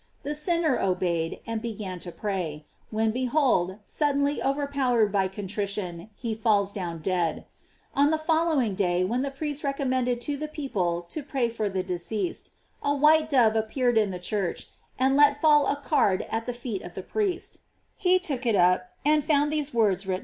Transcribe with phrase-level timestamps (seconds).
[0.23, 6.33] The sinner obeyed, and began to pray, when behold, suddenly over powered by contrition, he
[6.33, 7.45] falls down dead.
[7.93, 11.83] On the following day when the priest recommended to the people to pray for the
[11.83, 12.49] deceased,
[12.81, 16.79] a white dove appeared in the church and let fall a card at * Propterea
[16.81, 17.63] vulneratum est cor Christ!